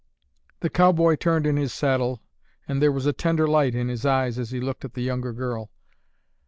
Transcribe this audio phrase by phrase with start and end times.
[0.61, 2.23] The cowboy turned in his saddle
[2.67, 5.31] and there was a tender light in his eyes as he looked at the younger
[5.31, 5.69] girl.